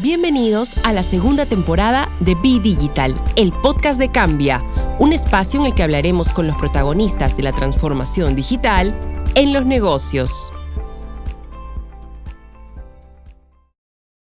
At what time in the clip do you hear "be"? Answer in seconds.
2.36-2.60